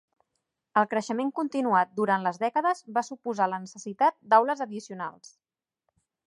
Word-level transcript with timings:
El 0.81 0.85
creixement 0.93 1.27
continuat 1.39 1.91
durant 1.99 2.25
les 2.27 2.41
dècades 2.45 2.81
va 2.97 3.05
suposar 3.11 3.49
la 3.53 3.61
necessitat 3.67 4.19
d'aules 4.33 4.65
addicionals. 4.67 5.31